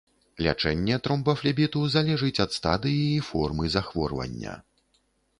Лячэнне 0.43 0.95
тромбафлебіту 1.07 1.81
залежыць 1.95 2.41
ад 2.45 2.55
стадыі 2.57 3.03
і 3.09 3.19
формы 3.27 3.69
захворвання. 3.75 4.55